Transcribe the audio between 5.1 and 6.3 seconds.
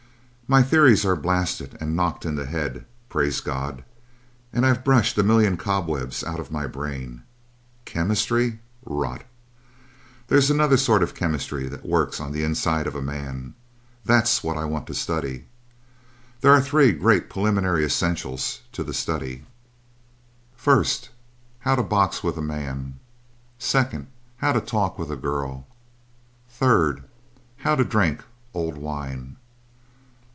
a million cobwebs